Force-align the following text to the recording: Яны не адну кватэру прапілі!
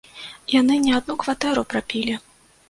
Яны 0.53 0.77
не 0.85 0.95
адну 0.99 1.17
кватэру 1.25 1.65
прапілі! 1.75 2.17